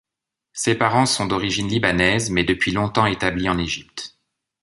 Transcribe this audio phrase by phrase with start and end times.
[0.53, 4.17] Ces parents sont d'origine libanaise, mais depuis longtemps établis en Égypte.